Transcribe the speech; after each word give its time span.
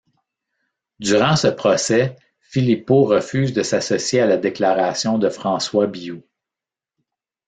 Durant 0.97 1.35
ce 1.35 1.45
procès, 1.45 2.15
Philippot 2.39 3.03
refuse 3.03 3.53
de 3.53 3.61
s'associer 3.61 4.19
à 4.19 4.25
la 4.25 4.37
déclaration 4.37 5.19
de 5.19 5.29
François 5.29 5.85
Billoux. 5.85 6.23